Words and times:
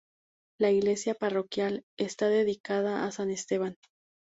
La 0.59 0.71
iglesia 0.71 1.13
parroquial 1.13 1.83
está 1.99 2.27
dedicada 2.27 3.05
a 3.05 3.11
San 3.11 3.29
Esteban. 3.29 3.77